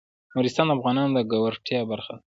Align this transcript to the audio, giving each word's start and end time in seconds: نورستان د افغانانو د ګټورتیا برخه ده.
نورستان 0.35 0.65
د 0.67 0.71
افغانانو 0.77 1.11
د 1.15 1.19
ګټورتیا 1.31 1.79
برخه 1.91 2.11
ده. 2.15 2.19